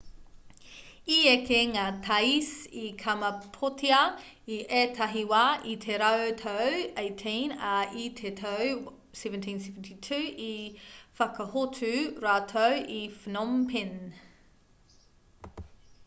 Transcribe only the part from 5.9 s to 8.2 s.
rautau 18 ā i